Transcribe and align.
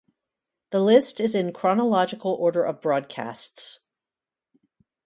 This 0.71 0.81
list 0.81 1.19
is 1.19 1.35
in 1.35 1.53
chronological 1.53 2.31
order 2.33 2.63
of 2.63 2.81
broadcasts. 2.81 3.81